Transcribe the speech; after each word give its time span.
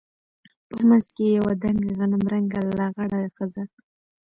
په 0.67 0.77
منځ 0.87 1.05
کښې 1.15 1.27
يوه 1.37 1.51
دنګه 1.61 1.91
غنم 1.97 2.23
رنګه 2.33 2.59
لغړه 2.79 3.19
ښځه. 3.35 3.63